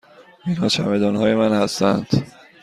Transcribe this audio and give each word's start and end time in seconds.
اینها 0.47 0.67
چمدان 0.69 1.15
های 1.15 1.35
من 1.35 1.53
هستند. 1.61 2.07